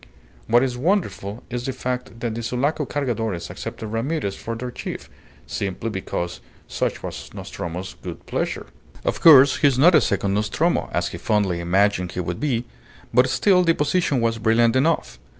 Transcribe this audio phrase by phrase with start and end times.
[0.47, 5.11] What is wonderful is the fact that the Sulaco Cargadores accepted Ramirez for their chief,
[5.45, 8.65] simply because such was Nostromo's good pleasure.
[9.05, 12.65] Of course, he is not a second Nostromo, as he fondly imagined he would be;
[13.13, 15.19] but still, the position was brilliant enough.